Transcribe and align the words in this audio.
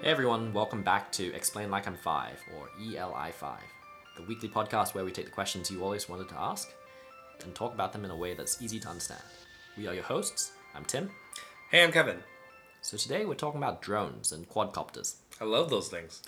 Hey 0.00 0.10
everyone, 0.10 0.52
welcome 0.52 0.84
back 0.84 1.10
to 1.12 1.34
Explain 1.34 1.72
Like 1.72 1.88
I'm 1.88 1.96
Five, 1.96 2.40
or 2.56 2.68
ELI5, 2.80 3.56
the 4.16 4.22
weekly 4.22 4.48
podcast 4.48 4.94
where 4.94 5.04
we 5.04 5.10
take 5.10 5.24
the 5.24 5.32
questions 5.32 5.72
you 5.72 5.82
always 5.82 6.08
wanted 6.08 6.28
to 6.28 6.38
ask 6.38 6.72
and 7.42 7.52
talk 7.52 7.74
about 7.74 7.92
them 7.92 8.04
in 8.04 8.12
a 8.12 8.16
way 8.16 8.34
that's 8.34 8.62
easy 8.62 8.78
to 8.78 8.88
understand. 8.88 9.20
We 9.76 9.88
are 9.88 9.94
your 9.94 10.04
hosts. 10.04 10.52
I'm 10.72 10.84
Tim. 10.84 11.10
Hey, 11.72 11.82
I'm 11.82 11.90
Kevin. 11.90 12.18
So 12.80 12.96
today 12.96 13.24
we're 13.24 13.34
talking 13.34 13.58
about 13.58 13.82
drones 13.82 14.30
and 14.30 14.48
quadcopters. 14.48 15.16
I 15.40 15.44
love 15.44 15.68
those 15.68 15.88
things. 15.88 16.22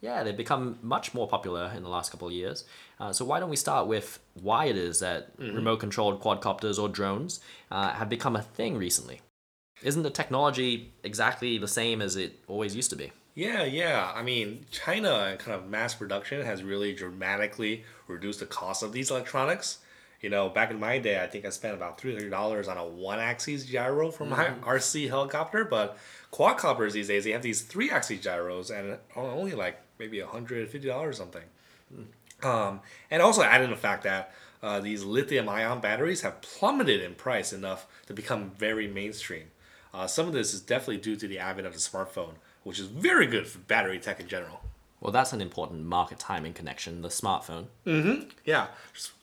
Yeah, 0.00 0.22
they've 0.22 0.34
become 0.34 0.78
much 0.80 1.12
more 1.12 1.28
popular 1.28 1.70
in 1.76 1.82
the 1.82 1.90
last 1.90 2.10
couple 2.10 2.28
of 2.28 2.32
years. 2.32 2.64
Uh, 2.98 3.12
so 3.12 3.26
why 3.26 3.38
don't 3.38 3.50
we 3.50 3.56
start 3.56 3.86
with 3.86 4.18
why 4.40 4.64
it 4.64 4.78
is 4.78 5.00
that 5.00 5.32
remote-controlled 5.38 6.22
quadcopters 6.22 6.78
or 6.78 6.88
drones 6.88 7.40
uh, 7.70 7.90
have 7.90 8.08
become 8.08 8.34
a 8.34 8.42
thing 8.42 8.78
recently? 8.78 9.20
Isn't 9.82 10.02
the 10.02 10.10
technology 10.10 10.92
exactly 11.02 11.58
the 11.58 11.68
same 11.68 12.02
as 12.02 12.16
it 12.16 12.38
always 12.46 12.76
used 12.76 12.90
to 12.90 12.96
be? 12.96 13.12
Yeah, 13.34 13.64
yeah. 13.64 14.12
I 14.14 14.22
mean, 14.22 14.66
China 14.70 15.14
and 15.30 15.38
kind 15.38 15.56
of 15.58 15.68
mass 15.68 15.94
production 15.94 16.44
has 16.44 16.62
really 16.62 16.94
dramatically 16.94 17.84
reduced 18.06 18.40
the 18.40 18.46
cost 18.46 18.82
of 18.82 18.92
these 18.92 19.10
electronics. 19.10 19.78
You 20.20 20.28
know, 20.28 20.50
back 20.50 20.70
in 20.70 20.78
my 20.78 20.98
day, 20.98 21.22
I 21.22 21.26
think 21.26 21.46
I 21.46 21.50
spent 21.50 21.74
about 21.74 21.98
three 21.98 22.12
hundred 22.12 22.30
dollars 22.30 22.68
on 22.68 22.76
a 22.76 22.84
one-axis 22.84 23.64
gyro 23.64 24.10
for 24.10 24.26
my 24.26 24.48
RC 24.62 25.08
helicopter. 25.08 25.64
But 25.64 25.96
quadcopters 26.30 26.92
these 26.92 27.08
days, 27.08 27.24
they 27.24 27.30
have 27.30 27.42
these 27.42 27.62
three-axis 27.62 28.20
gyros, 28.20 28.70
and 28.70 28.98
only 29.16 29.52
like 29.52 29.80
maybe 29.98 30.20
hundred 30.20 30.68
fifty 30.68 30.88
dollars 30.88 31.16
something. 31.16 31.44
Um, 32.42 32.80
and 33.10 33.22
also 33.22 33.42
add 33.42 33.62
in 33.62 33.70
the 33.70 33.76
fact 33.76 34.04
that 34.04 34.34
uh, 34.62 34.80
these 34.80 35.04
lithium-ion 35.04 35.80
batteries 35.80 36.20
have 36.22 36.40
plummeted 36.42 37.00
in 37.00 37.14
price 37.14 37.52
enough 37.52 37.86
to 38.06 38.12
become 38.12 38.50
very 38.50 38.86
mainstream. 38.86 39.44
Uh, 39.92 40.06
some 40.06 40.26
of 40.26 40.32
this 40.32 40.54
is 40.54 40.60
definitely 40.60 40.98
due 40.98 41.16
to 41.16 41.26
the 41.26 41.38
advent 41.38 41.66
of 41.66 41.72
the 41.72 41.78
smartphone, 41.78 42.34
which 42.62 42.78
is 42.78 42.86
very 42.86 43.26
good 43.26 43.46
for 43.46 43.58
battery 43.58 43.98
tech 43.98 44.20
in 44.20 44.28
general. 44.28 44.60
Well, 45.00 45.12
that's 45.12 45.32
an 45.32 45.40
important 45.40 45.84
market 45.84 46.18
timing 46.18 46.52
connection, 46.52 47.00
the 47.02 47.08
smartphone. 47.08 47.66
Mm-hmm. 47.86 48.28
Yeah, 48.44 48.68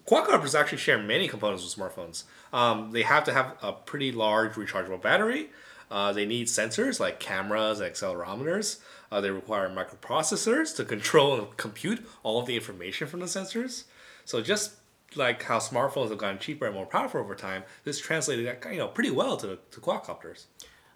quadcopters 0.08 0.60
actually 0.60 0.80
share 0.80 0.98
many 0.98 1.28
components 1.28 1.64
with 1.64 1.76
smartphones. 1.76 2.24
Um, 2.52 2.92
they 2.92 3.04
have 3.04 3.24
to 3.26 3.34
have 3.34 3.56
a 3.62 3.74
pretty 3.74 4.12
large 4.12 4.54
rechargeable 4.54 5.02
battery. 5.02 5.50
Uh, 5.90 6.12
they 6.12 6.26
need 6.26 6.48
sensors 6.48 7.00
like 7.00 7.20
cameras 7.20 7.80
and 7.80 7.94
accelerometers. 7.94 8.80
Uh, 9.12 9.22
they 9.22 9.30
require 9.30 9.70
microprocessors 9.70 10.76
to 10.76 10.84
control 10.84 11.38
and 11.38 11.58
compute 11.58 12.06
all 12.24 12.40
of 12.40 12.46
the 12.46 12.56
information 12.56 13.08
from 13.08 13.20
the 13.22 13.26
sensors. 13.26 13.84
So 14.26 14.42
just 14.42 14.74
like 15.16 15.44
how 15.44 15.60
smartphones 15.60 16.10
have 16.10 16.18
gotten 16.18 16.40
cheaper 16.40 16.66
and 16.66 16.76
more 16.76 16.86
powerful 16.86 17.20
over 17.20 17.36
time, 17.36 17.64
this 17.84 18.00
translated 18.00 18.46
that 18.46 18.72
you 18.72 18.78
know 18.78 18.88
pretty 18.88 19.12
well 19.12 19.38
to, 19.38 19.58
to 19.72 19.80
quadcopters. 19.80 20.46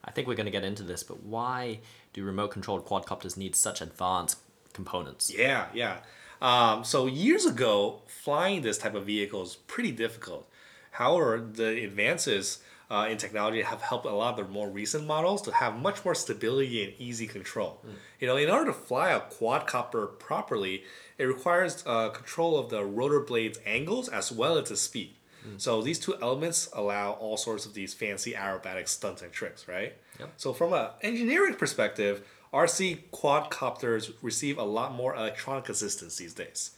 I 0.04 0.12
think 0.12 0.28
we're 0.28 0.36
going 0.36 0.46
to 0.46 0.52
get 0.52 0.64
into 0.64 0.84
this, 0.84 1.04
but 1.04 1.24
why 1.24 1.80
do 2.14 2.24
remote 2.24 2.50
controlled 2.50 2.86
quadcopters 2.86 3.38
need 3.38 3.56
such 3.56 3.82
advanced 3.82 4.40
components? 4.74 5.32
Yeah, 5.36 5.68
yeah. 5.74 5.98
Um, 6.42 6.84
so 6.84 7.06
years 7.06 7.46
ago, 7.46 8.02
flying 8.08 8.64
this 8.64 8.80
type 8.80 8.96
of 8.96 9.06
vehicle 9.06 9.44
is 9.44 9.56
pretty 9.68 9.92
difficult. 9.92 10.50
However, 10.92 11.40
the 11.40 11.84
advances 11.84 12.60
uh, 12.92 13.08
in 13.08 13.18
technology 13.18 13.62
have 13.62 13.82
helped 13.82 14.06
a 14.06 14.12
lot 14.12 14.38
of 14.38 14.46
the 14.46 14.52
more 14.52 14.70
recent 14.70 15.08
models 15.08 15.42
to 15.44 15.52
have 15.52 15.80
much 15.80 16.04
more 16.04 16.14
stability 16.14 16.84
and 16.84 16.94
easy 17.00 17.26
control. 17.26 17.82
You 18.20 18.28
know, 18.28 18.38
in 18.38 18.50
order 18.50 18.66
to 18.66 18.74
fly 18.74 19.12
a 19.12 19.22
quadcopter 19.22 20.20
properly, 20.20 20.84
it 21.18 21.24
requires 21.24 21.84
uh, 21.88 22.10
control 22.10 22.60
of 22.60 22.70
the 22.70 22.84
rotor 22.84 23.22
blades 23.22 23.60
angles 23.66 24.10
as 24.10 24.32
well 24.32 24.58
as 24.58 24.70
the 24.70 24.78
speed. 24.78 25.16
So 25.58 25.82
these 25.82 25.98
two 25.98 26.16
elements 26.22 26.70
allow 26.74 27.14
all 27.14 27.36
sorts 27.36 27.66
of 27.66 27.74
these 27.74 27.96
fancy 27.96 28.34
aerobatic 28.34 28.88
stunts 28.88 29.24
and 29.24 29.32
tricks, 29.32 29.68
right? 29.68 29.96
Yep. 30.20 30.34
So 30.38 30.54
from 30.54 30.74
an 30.74 30.90
engineering 31.02 31.56
perspective, 31.56 32.24
RC 32.54 33.10
quadcopters 33.12 34.14
receive 34.22 34.58
a 34.58 34.64
lot 34.64 34.94
more 34.94 35.16
electronic 35.16 35.70
assistance 35.70 36.18
these 36.18 36.34
days. 36.34 36.72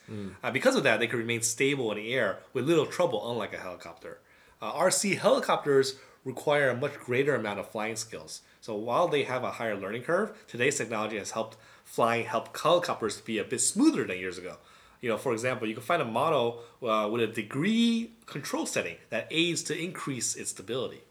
Uh, 0.44 0.52
because 0.52 0.75
of 0.75 0.84
that, 0.84 1.00
they 1.00 1.07
can 1.07 1.19
remain 1.19 1.41
stable 1.41 1.91
in 1.91 1.97
the 1.97 2.13
air 2.13 2.40
with 2.53 2.66
little 2.66 2.85
trouble, 2.85 3.29
unlike 3.31 3.53
a 3.53 3.57
helicopter. 3.57 4.19
Uh, 4.63 4.72
RC 4.75 5.18
helicopters 5.18 5.96
require 6.24 6.69
a 6.69 6.78
much 6.78 6.97
greater 6.97 7.35
amount 7.35 7.59
of 7.59 7.68
flying 7.68 7.97
skills. 7.97 8.44
So 8.62 8.74
while 8.75 9.09
they 9.09 9.24
have 9.24 9.44
a 9.44 9.51
higher 9.51 9.75
learning 9.75 10.03
curve, 10.03 10.31
today's 10.47 10.78
technology 10.78 11.18
has 11.18 11.31
helped 11.31 11.57
flying 11.84 12.24
help 12.24 12.57
helicopters 12.57 13.18
to 13.18 13.25
be 13.25 13.40
a 13.40 13.44
bit 13.44 13.59
smoother 13.59 14.06
than 14.06 14.19
years 14.19 14.38
ago. 14.38 14.56
You 15.02 15.09
know, 15.09 15.18
for 15.18 15.34
example, 15.34 15.68
you 15.68 15.73
can 15.73 15.84
find 15.84 16.02
a 16.02 16.06
model 16.06 16.62
uh, 16.81 17.09
with 17.12 17.22
a 17.23 17.28
degree 17.28 18.12
control 18.25 18.66
setting 18.66 18.96
that 19.09 19.28
aids 19.31 19.63
to 19.63 19.78
increase 19.78 20.38
its 20.38 20.52
stability. 20.52 21.02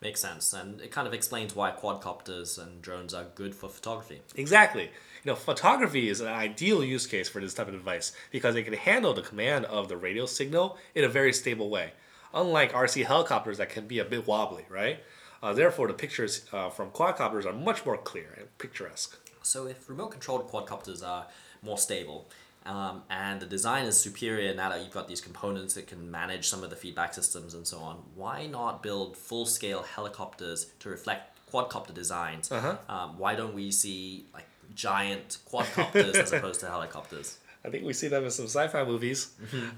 Makes 0.00 0.20
sense, 0.20 0.52
and 0.52 0.80
it 0.80 0.92
kind 0.92 1.08
of 1.08 1.14
explains 1.14 1.56
why 1.56 1.72
quadcopters 1.72 2.62
and 2.62 2.80
drones 2.80 3.12
are 3.12 3.26
good 3.34 3.56
for 3.56 3.68
photography. 3.68 4.20
Exactly. 4.36 4.84
You 4.84 5.32
know, 5.32 5.34
photography 5.34 6.08
is 6.08 6.20
an 6.20 6.28
ideal 6.28 6.84
use 6.84 7.08
case 7.08 7.28
for 7.28 7.40
this 7.40 7.54
type 7.54 7.66
of 7.66 7.74
device 7.74 8.12
because 8.30 8.54
it 8.54 8.62
can 8.62 8.74
handle 8.74 9.14
the 9.14 9.22
command 9.22 9.64
of 9.64 9.88
the 9.88 9.96
radio 9.96 10.26
signal 10.26 10.78
in 10.94 11.02
a 11.02 11.08
very 11.08 11.32
stable 11.32 11.70
way. 11.70 11.90
Unlike 12.34 12.72
RC 12.72 13.06
helicopters 13.06 13.58
that 13.58 13.70
can 13.70 13.86
be 13.86 13.98
a 13.98 14.04
bit 14.04 14.26
wobbly, 14.26 14.66
right? 14.68 15.00
Uh, 15.42 15.52
therefore, 15.52 15.86
the 15.86 15.94
pictures 15.94 16.44
uh, 16.52 16.68
from 16.68 16.90
quadcopters 16.90 17.46
are 17.46 17.52
much 17.52 17.86
more 17.86 17.96
clear 17.96 18.34
and 18.36 18.46
picturesque. 18.58 19.18
So, 19.42 19.66
if 19.66 19.88
remote 19.88 20.10
controlled 20.10 20.50
quadcopters 20.50 21.06
are 21.06 21.26
more 21.62 21.78
stable, 21.78 22.28
um, 22.66 23.02
and 23.08 23.40
the 23.40 23.46
design 23.46 23.86
is 23.86 23.98
superior 23.98 24.54
now 24.54 24.68
that 24.68 24.80
you've 24.80 24.92
got 24.92 25.08
these 25.08 25.20
components 25.20 25.74
that 25.74 25.86
can 25.86 26.10
manage 26.10 26.48
some 26.48 26.62
of 26.62 26.70
the 26.70 26.76
feedback 26.76 27.14
systems 27.14 27.54
and 27.54 27.66
so 27.66 27.78
on, 27.78 28.02
why 28.14 28.46
not 28.46 28.82
build 28.82 29.16
full 29.16 29.46
scale 29.46 29.82
helicopters 29.82 30.66
to 30.80 30.90
reflect 30.90 31.38
quadcopter 31.50 31.94
designs? 31.94 32.52
Uh-huh. 32.52 32.76
Um, 32.88 33.18
why 33.18 33.36
don't 33.36 33.54
we 33.54 33.70
see 33.70 34.26
like 34.34 34.46
giant 34.74 35.38
quadcopters 35.50 36.14
as 36.16 36.32
opposed 36.34 36.60
to 36.60 36.66
helicopters? 36.66 37.38
I 37.64 37.70
think 37.70 37.84
we 37.84 37.92
see 37.92 38.08
them 38.08 38.24
in 38.24 38.30
some 38.30 38.46
sci-fi 38.46 38.84
movies. 38.84 39.28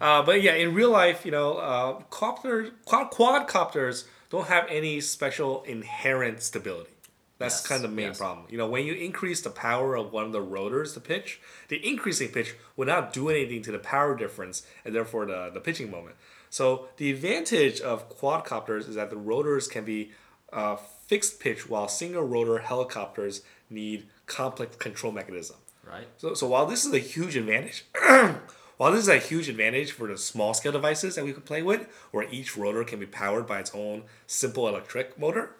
Uh, 0.01 0.23
but 0.23 0.43
yeah, 0.43 0.55
in 0.55 0.75
real 0.75 0.91
life, 0.91 1.25
you 1.25 1.31
know, 1.31 1.55
uh, 1.55 1.93
copter, 2.11 2.71
quad, 2.85 3.11
quadcopters 3.11 4.05
don't 4.29 4.47
have 4.49 4.67
any 4.69 5.01
special 5.01 5.63
inherent 5.65 6.43
stability. 6.43 6.91
That's 7.39 7.63
Yes, 7.63 7.67
kind 7.67 7.85
of 7.85 7.91
the 7.91 7.97
main 7.97 8.09
yes. 8.09 8.19
problem. 8.19 8.47
You 8.51 8.59
know, 8.59 8.69
when 8.69 8.85
you 8.85 8.93
increase 8.93 9.41
the 9.41 9.51
power 9.51 9.97
of 9.97 10.13
one 10.13 10.25
of 10.25 10.33
the 10.33 10.43
rotors 10.43 10.93
to 10.93 11.01
pitch, 11.01 11.41
the 11.69 11.77
increasing 11.89 12.29
pitch 12.29 12.55
will 12.77 12.87
not 12.87 13.15
do 13.15 13.31
anything 13.31 13.63
to 13.63 13.73
the 13.73 13.79
power 13.79 14.15
difference 14.15 14.67
and 14.85 14.95
therefore 14.95 15.25
the, 15.25 15.51
the 15.53 15.61
pitching 15.61 15.91
moment. 15.91 16.17
So 16.51 16.89
the 16.99 17.11
advantage 17.11 17.81
of 17.81 18.11
quadcopters 18.19 18.89
is 18.89 18.95
that 18.97 19.09
the 19.09 19.17
rotors 19.17 19.69
can 19.69 19.85
be 19.85 20.13
uh, 20.53 20.77
fixed 20.77 21.41
pitch 21.41 21.69
while 21.69 21.89
single 21.89 22.25
rotor 22.25 22.59
helicopters 22.59 23.41
need 23.71 24.07
complex 24.27 24.77
control 24.77 25.13
mechanism. 25.13 25.57
Right? 25.85 26.07
So, 26.19 26.35
so 26.35 26.47
while 26.47 26.67
this 26.67 26.85
is 26.85 26.93
a 26.93 26.99
huge 26.99 27.37
advantage, 27.37 27.85
while 28.77 28.93
this 28.93 29.03
is 29.03 29.09
a 29.09 29.19
huge 29.19 29.49
advantage 29.49 29.93
for 29.93 30.07
the 30.07 30.19
small 30.19 30.55
scale 30.55 30.73
devices 30.73 31.15
that 31.17 31.25
we 31.25 31.33
could 31.33 31.45
play 31.45 31.63
with, 31.63 31.89
where 32.11 32.29
each 32.31 32.57
rotor 32.57 32.85
can 32.85 33.01
be 33.01 33.07
powered 33.07 33.47
by 33.47 33.59
its 33.61 33.75
own 33.75 34.05
simple 34.27 34.69
electric 34.69 35.19
motor, 35.19 35.57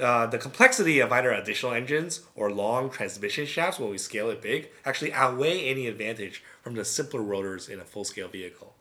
uh, 0.00 0.26
the 0.26 0.38
complexity 0.38 0.98
of 0.98 1.12
either 1.12 1.30
additional 1.30 1.72
engines 1.72 2.22
or 2.34 2.50
long 2.50 2.90
transmission 2.90 3.46
shafts 3.46 3.78
when 3.78 3.90
we 3.90 3.98
scale 3.98 4.28
it 4.28 4.42
big 4.42 4.68
actually 4.84 5.12
outweigh 5.12 5.60
any 5.60 5.86
advantage 5.86 6.42
from 6.62 6.74
the 6.74 6.84
simpler 6.84 7.22
rotors 7.22 7.68
in 7.68 7.78
a 7.78 7.84
full 7.84 8.04
scale 8.04 8.28
vehicle. 8.28 8.74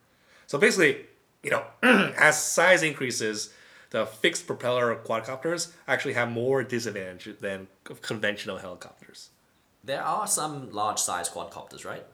So 0.48 0.58
basically, 0.58 1.06
you 1.44 1.52
know, 1.52 1.66
as 2.18 2.42
size 2.42 2.82
increases, 2.82 3.54
the 3.92 4.08
fixed 4.08 4.48
propeller 4.48 4.96
quadcopters 4.96 5.72
actually 5.88 6.14
have 6.14 6.32
more 6.32 6.64
disadvantage 6.64 7.40
than 7.40 7.68
conventional 8.02 8.58
helicopters. 8.58 9.30
There 9.84 10.02
are 10.02 10.28
some 10.28 10.72
large 10.72 11.00
size 11.00 11.30
quadcopters, 11.30 11.86
right? 11.86 12.06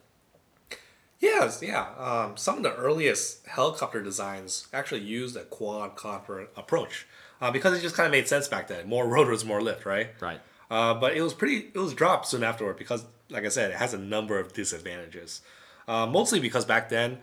Yes, 1.19 1.61
yeah. 1.61 1.87
Um, 1.97 2.37
some 2.37 2.57
of 2.57 2.63
the 2.63 2.73
earliest 2.75 3.45
helicopter 3.45 4.01
designs 4.01 4.67
actually 4.73 5.01
used 5.01 5.35
a 5.35 5.43
quadcopter 5.43 6.47
approach 6.55 7.05
uh, 7.41 7.51
because 7.51 7.77
it 7.77 7.81
just 7.81 7.95
kind 7.95 8.07
of 8.07 8.11
made 8.11 8.27
sense 8.27 8.47
back 8.47 8.67
then. 8.67 8.87
More 8.87 9.07
rotors, 9.07 9.43
more 9.43 9.61
lift, 9.61 9.85
right? 9.85 10.09
Right. 10.21 10.39
Uh, 10.71 10.93
but 10.93 11.15
it 11.15 11.21
was 11.21 11.33
pretty. 11.33 11.69
It 11.73 11.77
was 11.77 11.93
dropped 11.93 12.27
soon 12.27 12.43
afterward 12.43 12.77
because, 12.77 13.05
like 13.29 13.45
I 13.45 13.49
said, 13.49 13.71
it 13.71 13.77
has 13.77 13.93
a 13.93 13.97
number 13.97 14.39
of 14.39 14.53
disadvantages. 14.53 15.41
Uh, 15.87 16.05
mostly 16.05 16.39
because 16.39 16.65
back 16.65 16.89
then, 16.89 17.17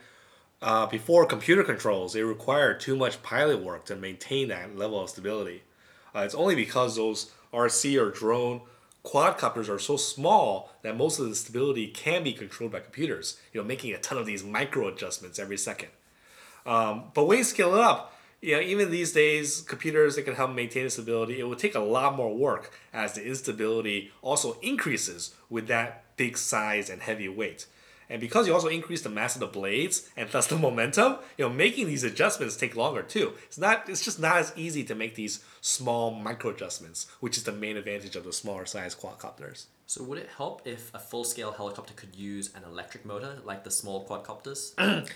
uh, 0.61 0.87
before 0.87 1.25
computer 1.27 1.63
controls, 1.63 2.15
it 2.15 2.23
required 2.23 2.81
too 2.81 2.97
much 2.97 3.23
pilot 3.23 3.63
work 3.63 3.85
to 3.87 3.97
maintain 3.97 4.49
that 4.49 4.77
level 4.77 5.01
of 5.01 5.11
stability. 5.11 5.63
Uh, 6.15 6.21
it's 6.21 6.35
only 6.35 6.55
because 6.55 6.97
those 6.97 7.31
RC 7.53 8.01
or 8.01 8.11
drone 8.11 8.63
quadcopters 9.07 9.69
are 9.69 9.79
so 9.79 9.97
small 9.97 10.71
that 10.83 10.97
most 10.97 11.19
of 11.19 11.29
the 11.29 11.35
stability 11.35 11.87
can 11.87 12.25
be 12.25 12.33
controlled 12.33 12.73
by 12.73 12.81
computers. 12.81 13.39
You 13.53 13.61
know, 13.61 13.67
making 13.67 13.95
a 13.95 13.99
ton 13.99 14.19
of 14.19 14.27
these 14.27 14.45
micro 14.45 14.89
adjustments 14.89 15.39
every 15.39 15.57
second. 15.57 15.89
Um, 16.67 17.05
but 17.15 17.25
when 17.27 17.39
you 17.39 17.45
scale 17.45 17.75
it 17.75 17.81
up, 17.81 18.13
you 18.43 18.55
know, 18.55 18.61
even 18.61 18.91
these 18.91 19.13
days, 19.13 19.63
computers 19.63 20.17
that 20.17 20.23
can 20.23 20.35
help 20.35 20.55
maintain 20.55 20.85
the 20.85 20.91
stability, 20.91 21.41
it 21.41 21.45
will 21.45 21.57
take 21.57 21.75
a 21.75 21.81
lot 21.81 22.17
more 22.17 22.35
work 22.35 22.73
as 22.93 23.15
the 23.15 23.27
instability 23.27 24.11
also 24.21 24.59
increases 24.61 25.35
with 25.49 25.69
that 25.69 26.05
big 26.17 26.37
size 26.37 26.91
and 26.91 27.03
heavy 27.03 27.29
weight. 27.29 27.67
And 28.09 28.21
because 28.21 28.47
you 28.47 28.55
also 28.55 28.69
increase 28.69 29.03
the 29.03 29.09
mass 29.09 29.35
of 29.35 29.41
the 29.41 29.47
blades 29.47 30.09
and 30.17 30.31
thus 30.31 30.47
the 30.47 30.57
momentum, 30.67 31.17
you 31.37 31.47
know, 31.47 31.53
making 31.53 31.87
these 31.87 32.05
adjustments 32.05 32.57
take 32.57 32.77
longer 32.77 33.03
too. 33.03 33.33
It's 33.47 33.59
not 33.59 33.89
it's 33.89 34.05
just 34.05 34.21
not 34.21 34.39
as 34.39 34.53
easy 34.57 34.85
to 34.85 34.95
make 34.95 35.15
these 35.15 35.45
small 35.61 36.11
micro 36.11 36.51
adjustments, 36.51 37.07
which 37.21 37.37
is 37.37 37.45
the 37.45 37.53
main 37.53 37.77
advantage 37.77 38.17
of 38.17 38.25
the 38.25 38.33
smaller 38.33 38.67
size 38.67 38.95
quadcopters. 38.95 39.67
So 39.87 40.03
would 40.05 40.19
it 40.19 40.29
help 40.37 40.67
if 40.67 40.93
a 40.95 40.99
full-scale 40.99 41.53
helicopter 41.53 41.95
could 41.95 42.17
use 42.17 42.53
an 42.57 42.65
electric 42.65 43.05
motor 43.05 43.39
like 43.45 43.63
the 43.63 43.71
small 43.71 44.07
quadcopters? 44.07 44.75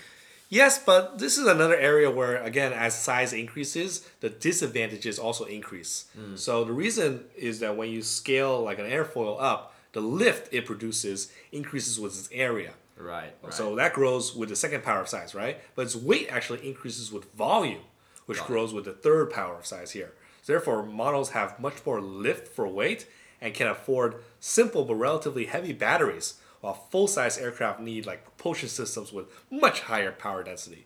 Yes, 0.51 0.83
but 0.83 1.17
this 1.17 1.37
is 1.37 1.47
another 1.47 1.77
area 1.77 2.11
where, 2.11 2.35
again, 2.43 2.73
as 2.73 2.93
size 2.93 3.31
increases, 3.31 4.05
the 4.19 4.29
disadvantages 4.29 5.17
also 5.17 5.45
increase. 5.45 6.07
Hmm. 6.13 6.35
So 6.35 6.65
the 6.65 6.73
reason 6.73 7.23
is 7.37 7.61
that 7.61 7.77
when 7.77 7.89
you 7.89 8.01
scale 8.01 8.61
like 8.61 8.77
an 8.77 8.85
airfoil 8.85 9.37
up, 9.39 9.73
the 9.93 10.01
lift 10.01 10.53
it 10.53 10.65
produces 10.65 11.31
increases 11.53 12.01
with 12.01 12.19
its 12.19 12.27
area. 12.33 12.73
Right. 13.01 13.33
right. 13.43 13.53
So 13.53 13.75
that 13.75 13.93
grows 13.93 14.35
with 14.35 14.49
the 14.49 14.55
second 14.55 14.83
power 14.83 15.01
of 15.01 15.07
size, 15.09 15.35
right? 15.35 15.59
But 15.75 15.83
its 15.83 15.95
weight 15.95 16.27
actually 16.29 16.67
increases 16.67 17.11
with 17.11 17.31
volume, 17.33 17.81
which 18.25 18.37
Got 18.39 18.45
it. 18.45 18.47
grows 18.47 18.73
with 18.73 18.85
the 18.85 18.93
third 18.93 19.31
power 19.31 19.55
of 19.57 19.65
size 19.65 19.91
here. 19.91 20.13
So 20.41 20.53
Therefore, 20.53 20.83
models 20.83 21.31
have 21.31 21.59
much 21.59 21.85
more 21.85 22.01
lift 22.01 22.47
for 22.47 22.67
weight 22.67 23.07
and 23.39 23.53
can 23.53 23.67
afford 23.67 24.15
simple 24.39 24.85
but 24.85 24.95
relatively 24.95 25.45
heavy 25.45 25.73
batteries, 25.73 26.35
while 26.61 26.73
full-size 26.73 27.37
aircraft 27.37 27.79
need 27.79 28.05
like 28.05 28.23
propulsion 28.23 28.69
systems 28.69 29.11
with 29.11 29.25
much 29.49 29.81
higher 29.81 30.11
power 30.11 30.43
density. 30.43 30.85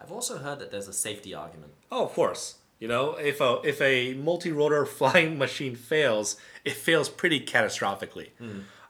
I've 0.00 0.12
also 0.12 0.38
heard 0.38 0.60
that 0.60 0.70
there's 0.70 0.88
a 0.88 0.92
safety 0.92 1.34
argument. 1.34 1.72
Oh, 1.90 2.04
of 2.04 2.12
course. 2.12 2.56
You 2.78 2.86
know, 2.86 3.16
if 3.16 3.40
a 3.40 3.60
if 3.64 3.80
a 3.80 4.14
multi-rotor 4.14 4.86
flying 4.98 5.36
machine 5.36 5.74
fails, 5.74 6.36
it 6.64 6.74
fails 6.74 7.08
pretty 7.08 7.40
catastrophically. 7.40 8.28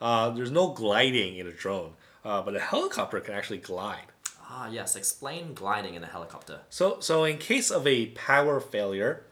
Uh, 0.00 0.30
there's 0.30 0.50
no 0.50 0.68
gliding 0.68 1.38
in 1.38 1.46
a 1.46 1.52
drone, 1.52 1.94
uh, 2.28 2.42
but 2.42 2.54
a 2.54 2.60
helicopter 2.60 3.20
can 3.20 3.34
actually 3.34 3.58
glide. 3.58 4.12
Ah, 4.50 4.68
yes. 4.68 4.96
Explain 4.96 5.54
gliding 5.54 5.94
in 5.94 6.04
a 6.04 6.06
helicopter. 6.06 6.60
So, 6.68 7.00
so 7.00 7.24
in 7.24 7.38
case 7.38 7.70
of 7.70 7.86
a 7.86 8.06
power 8.06 8.60
failure, 8.60 9.24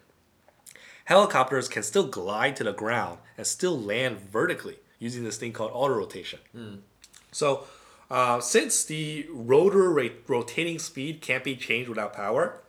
helicopters 1.05 1.69
can 1.69 1.83
still 1.83 2.07
glide 2.07 2.57
to 2.57 2.65
the 2.65 2.73
ground 2.73 3.19
and 3.37 3.47
still 3.47 3.79
land 3.79 4.19
vertically 4.19 4.77
using 4.99 5.25
this 5.25 5.37
thing 5.37 5.53
called 5.53 5.73
auto 5.75 5.95
rotation. 5.95 6.39
So, 7.33 7.65
uh, 8.11 8.41
since 8.41 8.85
the 8.85 9.27
rotor 9.31 9.91
rate, 9.91 10.23
rotating 10.27 10.79
speed 10.79 11.21
can't 11.21 11.45
be 11.45 11.55
changed 11.55 11.89
without 11.91 12.15
power, 12.15 12.61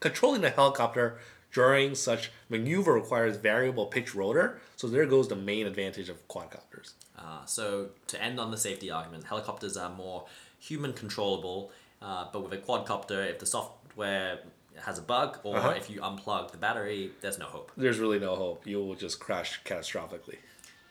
controlling 0.00 0.42
the 0.42 0.50
helicopter 0.50 1.18
during 1.52 1.94
such 1.94 2.30
maneuver 2.50 2.92
requires 2.92 3.36
variable 3.36 3.86
pitch 3.86 4.14
rotor. 4.14 4.60
So 4.76 4.88
there 4.88 5.06
goes 5.06 5.28
the 5.28 5.36
main 5.36 5.66
advantage 5.66 6.10
of 6.10 6.26
quadcopters. 6.28 6.92
Uh, 7.18 7.44
so 7.46 7.88
to 8.08 8.22
end 8.22 8.40
on 8.40 8.50
the 8.50 8.56
safety 8.58 8.90
argument, 8.90 9.24
helicopters 9.24 9.76
are 9.76 9.90
more 9.90 10.24
human 10.58 10.92
controllable, 10.92 11.70
uh, 12.02 12.26
but 12.32 12.42
with 12.42 12.52
a 12.52 12.56
quadcopter, 12.58 13.24
if 13.30 13.38
the 13.38 13.46
software 13.46 14.40
has 14.82 14.98
a 14.98 15.02
bug 15.02 15.38
or 15.44 15.56
Uh-huh. 15.56 15.68
if 15.76 15.88
you 15.88 16.00
unplug 16.00 16.50
the 16.50 16.56
battery, 16.58 17.12
there's 17.20 17.38
no 17.38 17.46
hope. 17.46 17.70
There's 17.76 17.98
really 18.00 18.18
no 18.18 18.34
hope. 18.34 18.66
You 18.66 18.78
will 18.84 18.96
just 18.96 19.20
crash 19.20 19.60
catastrophically. 19.64 20.38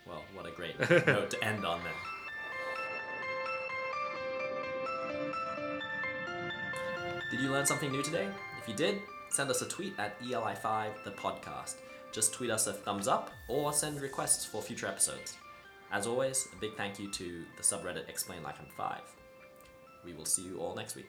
Well, 0.06 0.22
what 0.34 0.46
a 0.46 0.50
great 0.50 0.78
note 1.06 1.30
to 1.30 1.44
end 1.44 1.64
on 1.66 1.80
then. 1.84 1.92
Did 7.30 7.40
you 7.40 7.50
learn 7.50 7.66
something 7.66 7.90
new 7.90 8.02
today? 8.02 8.28
If 8.62 8.68
you 8.68 8.74
did, 8.74 9.00
send 9.30 9.50
us 9.50 9.60
a 9.62 9.68
tweet 9.68 9.94
at 9.98 10.16
E 10.22 10.32
ELI5 10.32 11.04
the 11.04 11.10
podcast. 11.10 11.74
Just 12.12 12.32
tweet 12.32 12.50
us 12.50 12.66
a 12.66 12.72
thumbs 12.72 13.08
up 13.08 13.30
or 13.48 13.72
send 13.72 14.00
requests 14.00 14.44
for 14.44 14.62
future 14.62 14.86
episodes. 14.86 15.36
As 15.94 16.08
always, 16.08 16.48
a 16.52 16.56
big 16.56 16.76
thank 16.76 16.98
you 16.98 17.08
to 17.08 17.44
the 17.56 17.62
subreddit 17.62 18.08
Explain 18.08 18.42
Like 18.42 18.58
I'm 18.58 18.66
5. 18.66 18.98
We 20.04 20.12
will 20.12 20.24
see 20.24 20.42
you 20.42 20.58
all 20.58 20.74
next 20.74 20.96
week. 20.96 21.06